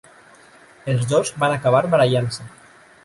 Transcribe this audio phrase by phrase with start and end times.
[0.93, 2.49] Els dos van acabar barallant-se.